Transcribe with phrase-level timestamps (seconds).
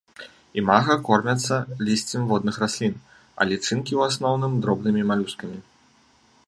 [0.59, 1.55] Імага кормяцца
[1.89, 2.93] лісцем водных раслін,
[3.39, 5.57] а лічынкі ў асноўным дробнымі малюскамі.